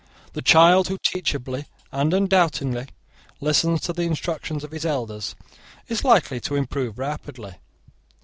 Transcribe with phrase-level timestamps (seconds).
[0.33, 2.87] The child who teachably and undoubtingly
[3.39, 5.35] listens to the instructions of his elders
[5.89, 7.57] is likely to improve rapidly.